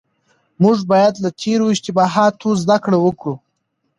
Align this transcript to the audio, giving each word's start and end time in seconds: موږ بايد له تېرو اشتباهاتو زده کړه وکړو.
موږ 0.63 0.77
بايد 0.91 1.15
له 1.23 1.29
تېرو 1.41 1.65
اشتباهاتو 1.73 2.49
زده 2.63 2.77
کړه 2.83 2.97
وکړو. 3.01 3.35